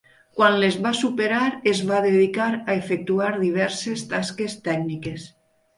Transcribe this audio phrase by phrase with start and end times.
[0.37, 1.41] Quan les va superar,
[1.73, 5.33] es va dedicar a efectuar diverses tasques tècniques.